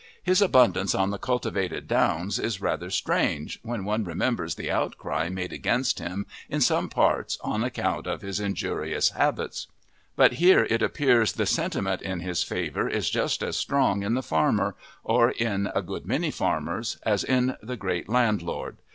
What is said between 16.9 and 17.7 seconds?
as in